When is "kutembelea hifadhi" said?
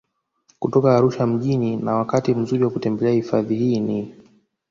2.69-3.55